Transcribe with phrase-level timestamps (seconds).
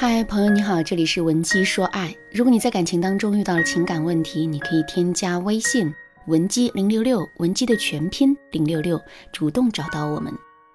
[0.00, 2.16] 嗨，朋友你好，这里是文姬说爱。
[2.32, 5.94] 如果你在感情当中遇到了情感问题，你可以添加微信
[6.26, 8.98] 文姬零六六，文姬的全拼零六六，
[9.30, 10.32] 主动找到我们。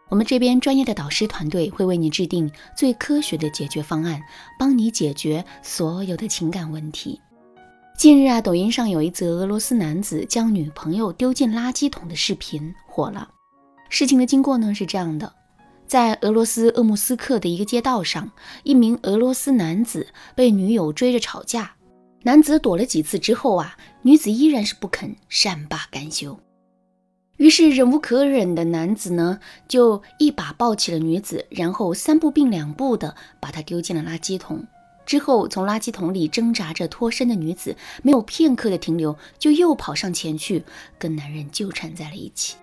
[0.09, 2.47] 我们这边专业的导师团队会为你制定
[2.77, 4.21] 最科学的解决方案，
[4.59, 7.19] 帮你解决所有的情感问题。
[7.97, 13.27] 近日啊，抖音上有一则俄罗斯男子将女朋友丢进垃圾桶的视频火了。
[13.89, 15.33] 事情的经过呢是这样的。
[15.87, 18.31] 在俄罗斯鄂木斯克的一个街道上，
[18.63, 21.75] 一名俄罗斯男子被女友追着吵架。
[22.23, 26.39] 男子躲了几次之后啊，女子依然是不肯善罢甘休。
[27.37, 34.65] 于是忍无可忍的男子呢，就一把抱起了女子，然后三步并两步的把她丢进了垃圾桶。
[35.05, 40.63] 之后，从垃圾桶里挣扎着脱身的女子没有片刻的停留，就又跑上前去
[40.97, 42.55] 跟男人纠缠在了一起。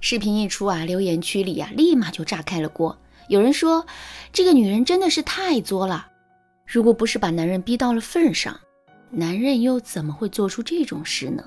[0.00, 2.96] 视频一出啊，留言区里啊，立马就炸开了锅。
[3.28, 3.86] 有人说，
[4.32, 6.08] 这个女人真的是太作了。
[6.66, 8.58] 如果不是把男人逼到了份上，
[9.10, 11.44] 男人又怎么会做出这种事呢？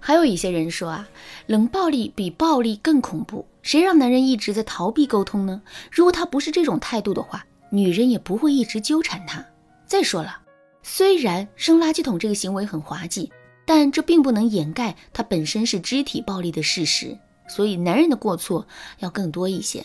[0.00, 1.08] 还有一些人说啊，
[1.46, 3.44] 冷暴力比暴力更恐怖。
[3.62, 5.60] 谁让男人一直在逃避沟通呢？
[5.90, 9.44] 如果他不是这种态度的话，女人也不会一直纠缠他。
[9.86, 10.38] 再说了，
[10.82, 13.32] 虽然扔垃圾桶这个行为很滑稽，
[13.64, 17.18] 但这并不能掩盖他本身是肢体暴力的事实。
[17.48, 18.66] 所以，男人的过错
[18.98, 19.84] 要更多一些。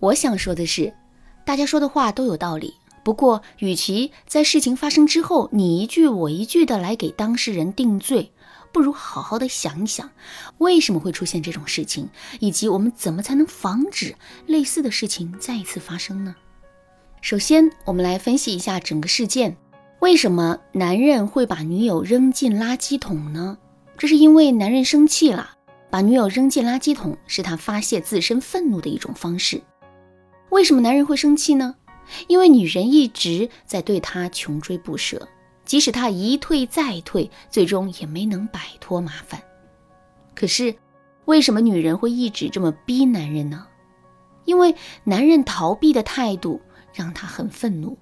[0.00, 0.92] 我想说的是，
[1.46, 2.74] 大家说的话都有道理。
[3.02, 8.32] 不过，与其在事情发生之后你一句我一句的来给当事人定罪，
[8.72, 10.10] 不如好好的想一想，
[10.56, 12.08] 为什么会出现这种事情，
[12.40, 14.14] 以及我们怎么才能防止
[14.46, 16.34] 类似的事情再一次发生呢？
[17.20, 19.54] 首先，我们来分析一下整个事件：
[20.00, 23.58] 为什么男人会把女友扔进垃圾桶呢？
[23.98, 25.53] 这是因为男人生气了。
[25.94, 29.62] 把女友扔进垃圾桶是他发泄自身愤怒的一种方式。
[30.50, 31.76] 为什么男人会生气呢？
[32.26, 35.28] 因为女人一直在对他穷追不舍，
[35.64, 39.40] 即使他一退再退，最终也没能摆脱麻烦。
[40.34, 40.74] 可是，
[41.26, 43.64] 为什么女人会一直这么逼男人呢？
[44.46, 44.74] 因为
[45.04, 46.60] 男人逃避的态度
[46.92, 47.96] 让她很愤怒，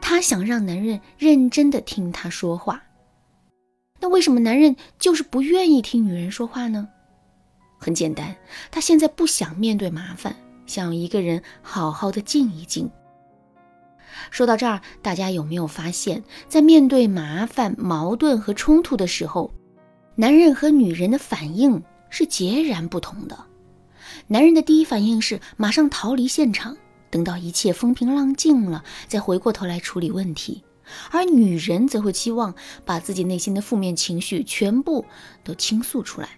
[0.00, 2.82] 她想让男人认真的听她说话。
[4.00, 6.88] 那为什么男人就是不愿意听女人说话呢？
[7.78, 8.34] 很简单，
[8.70, 10.34] 他现在不想面对麻烦，
[10.66, 12.90] 想一个人好好的静一静。
[14.30, 19.52] 说到这儿，大家有没有发现，在面对麻烦、矛盾和冲突的时候，
[20.14, 23.38] 男人和女人的反应是截然不同的。
[24.26, 26.76] 男人的第一反应是马上逃离现场，
[27.10, 30.62] 等到一切风平浪静了，再回过头来处理问题；
[31.10, 32.54] 而女人则会期望
[32.84, 35.04] 把自己内心的负面情绪全部
[35.44, 36.30] 都倾诉出来。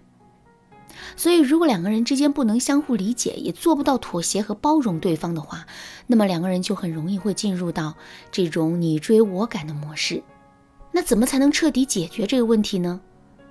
[1.17, 5.67] 所以，如果两个人之间不能相互理解，也做不到妥协和包容对方的话，
[6.07, 7.95] 那么两个人就很容易会进入到
[8.31, 10.23] 这种你追我赶的模式。
[10.93, 13.01] 那怎么才能彻底解决这个问题呢？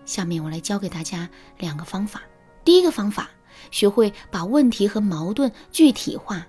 [0.05, 2.21] 下面我来教给大家两个方法。
[2.63, 3.29] 第一个方法，
[3.71, 6.47] 学会把问题和矛盾具体化。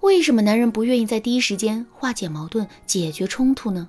[0.00, 3.88] 为什么男人不愿意在第一时间化解矛盾、解决冲突呢？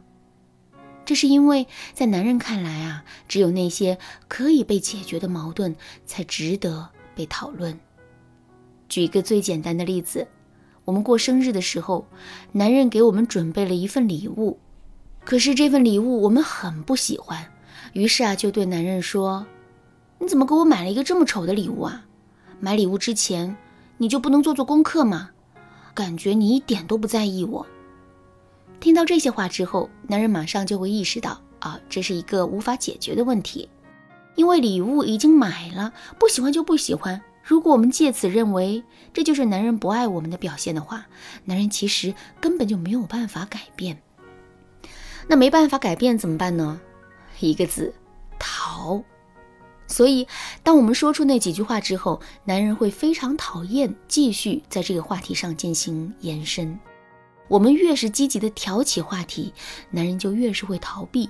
[1.08, 3.98] 这是因为在男人看来啊，只有那些
[4.28, 5.74] 可以被解决的矛盾
[6.06, 7.80] 才值得被讨论。
[8.90, 10.28] 举一个最简单的例子，
[10.84, 12.06] 我们过生日的时候，
[12.52, 14.60] 男人给我们准备了一份礼物，
[15.24, 17.54] 可是这份礼物我们很不喜欢，
[17.94, 19.48] 于是啊，就对男人说
[20.20, 22.04] ：“你怎么给我买了一个这么丑的礼物啊？
[22.60, 23.56] 买礼物之前
[23.98, 25.30] 你就不能做做功课吗？
[25.94, 27.66] 感觉你一点都不在意我。”
[28.80, 33.68] 听到这些话之后，男人马上就会意识到啊，这是一个无法解决的问题，
[34.36, 37.22] 因为礼物已经买了，不喜欢就不喜欢。
[37.44, 38.84] 如果我们借此认为
[39.14, 41.08] 这就是男人不爱我们的表现的话，
[41.46, 44.02] 男人其实根本就没有办法改变。
[45.28, 46.80] 那没办法改变怎么办呢？
[47.40, 47.94] 一个字，
[48.38, 49.04] 逃。
[49.88, 50.28] 所以，
[50.64, 56.78] 当我们说出那几句话之后，男人会非常讨厌继续在这个话题上进行延伸。
[57.48, 59.54] 我们越是积极的挑起话题，
[59.90, 61.30] 男人就越是会逃避。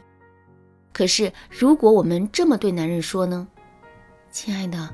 [0.91, 3.47] 可是，如果我们这么对男人说呢？
[4.31, 4.89] 亲爱的，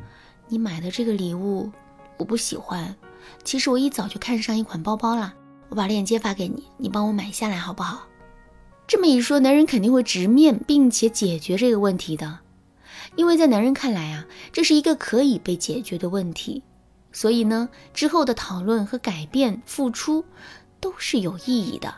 [0.48, 1.72] 你买的这个礼物
[2.18, 2.96] 我不喜欢。
[3.44, 5.34] 其实我一早就看上一款包包了，
[5.70, 8.08] 我把链接发给你，你帮我买下来好不好？
[8.86, 12.40] 这么一说，男人肯定会直面并且解决这个问题的，
[13.16, 16.64] 因为在男人看来啊，这是一个可以被解决的问题。
[17.14, 20.26] 所以呢，之后的讨论和改变、付出。
[20.84, 21.96] 都是有意义的。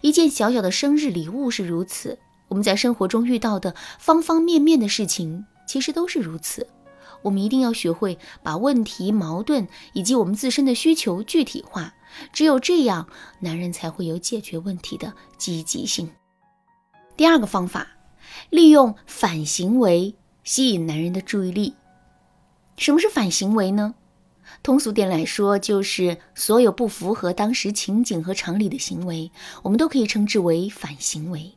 [0.00, 2.18] 一件小小的生日礼物是如此，
[2.48, 6.66] 我们在生活中遇到的方方面面的事情其实都是如此。
[7.22, 11.92] 我们一定要学会把问题、矛盾以及我们自身的需求具体化，
[12.32, 13.08] 只有这样，
[13.40, 16.08] 男人才会有解决问题的积极性。
[17.16, 17.88] 第二个方法，
[18.48, 20.14] 利用反行为
[20.44, 21.74] 吸引男人的注意力。
[22.76, 23.94] 什么是反行为呢？
[24.62, 29.30] 通俗点来说，就是所有不符合当时情景和常理的行为，
[29.62, 31.52] 我们都可以称之为反行为。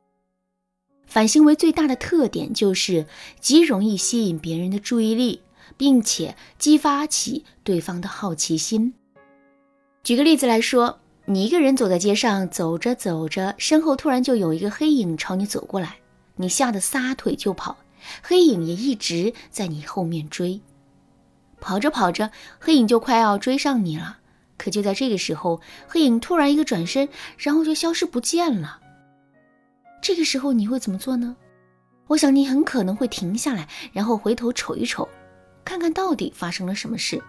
[1.07, 3.07] 反行为最大的特点就是
[3.39, 5.41] 极容易吸引别人的注意力，
[5.75, 8.93] 并且激发起对方的好奇心。
[10.03, 15.97] 举个例子来说，你一个人走在街上，走着走着，身后突然就有一个黑影朝你走过来，
[16.35, 17.77] 你吓得撒腿就跑，
[18.21, 20.61] 黑影也一直在你后面追。
[21.59, 24.17] 跑着跑着，黑影就快要追上你了。
[24.57, 27.07] 可就在这个时候，黑影突然一个转身，
[27.37, 28.79] 然后就消失不见了。
[30.01, 31.35] 这个时候你会怎么做呢？
[32.07, 35.07] 我想你很可能会停下来，然后回头瞅一瞅，
[35.63, 37.21] 看看到底发生了什么事。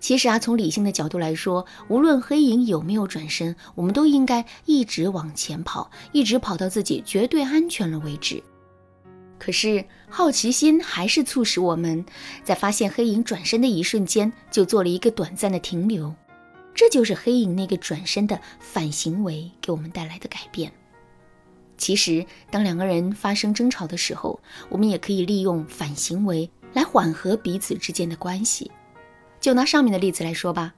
[0.00, 8.42] 其实啊，从理性的角度来说，无论黑影有没有转身，我们都应该一直往前跑，一直跑到自己绝对安全了为止。
[9.44, 12.02] 可是好奇心还是促使我们
[12.42, 16.14] 在发现黑影转身的一瞬间，就做了一个短暂的停留。
[16.74, 20.72] 这就是黑影那个转身的反行为给我们带来的改变。
[21.76, 28.70] 其实，当两个人发生争吵的时候，我们也可以利用反行为来缓和彼此之间的关系。
[29.40, 30.72] 就拿上面的例子来说吧，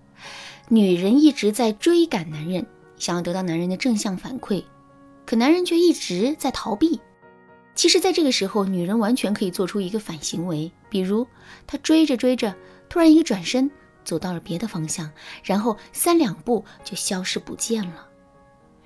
[0.69, 2.67] 女人一直在追赶男人，
[2.97, 4.65] 想要得到男人的正向反馈，
[5.25, 7.01] 可男人却一直在逃避。
[7.77, 11.27] 其实，在这个时候，女人完全可以做出一个反行为，比如
[11.67, 12.53] 她追着追着，
[12.89, 13.71] 突然一个转身，
[14.03, 15.11] 走到了别的方向，
[15.45, 18.09] 然后三两步就消失不见了。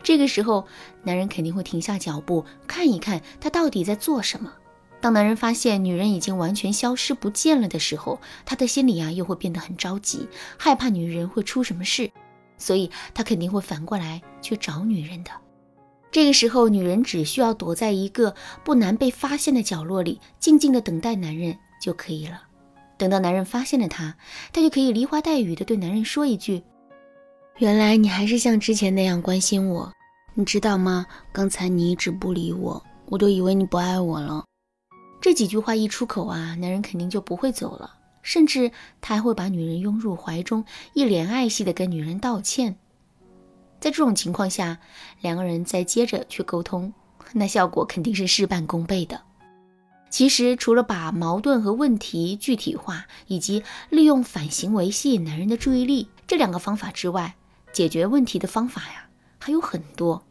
[0.02, 0.66] 这个时候，
[1.04, 4.52] 男人肯定会停下脚步，看一看她到底在做什么。
[5.00, 10.28] 当男人发现女人已经完全消失不见了的时候，他的心里啊又会变得很着急，
[10.58, 12.10] 害怕女人会出什么事，
[12.58, 15.30] 所以他肯定会反过来去找女人的。
[16.12, 18.34] 这个时候，女人只需要躲在一个
[18.64, 22.42] 不难被发现的角落里，静静的等待男人就可以了。
[22.98, 24.16] 等到男人发现了她，
[24.52, 26.62] 她就可以梨花带雨的对男人说一句
[27.58, 29.92] ：“原来你还是像之前那样关心我，
[30.34, 31.06] 你知道吗？
[31.32, 34.44] 刚才你一直不理我，我都以为你不爱我了。”
[35.22, 42.76] 这几句话一出口啊，男人肯定就不会走了，甚至他还会把女人拥入怀中，一脸爱惜的跟女人道歉。
[43.80, 44.78] 在这种情况下，
[45.22, 46.92] 两个人再接着去沟通，
[47.32, 49.20] 那效果肯定是事半功倍的。
[50.10, 57.36] 其实，除了把矛盾和问题具体化，以及利用反行为吸引男人的注意力这两个方法之外，
[57.72, 60.22] 解决问题的方法呀还有很多。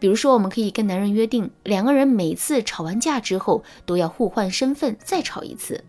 [0.00, 5.84] 比如说，我们可以跟男人约定，两个人每次吵完架之后都要互换身份再吵一次，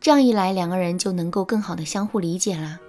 [0.00, 2.80] 这样一来，两个人就能够更好的相互理解啦。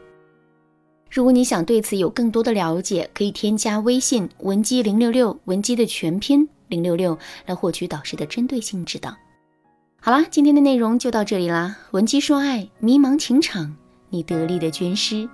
[1.14, 7.16] 如果你想对此有更多的了解，可以添加微信文姬零六六，文姬的全拼零六六，
[7.46, 9.16] 来获取导师的针对性指导。
[10.02, 11.78] 好啦，今天的内容就到这里啦。
[11.92, 13.76] 文姬说爱，迷茫情场，
[14.10, 15.30] 你得力的军师。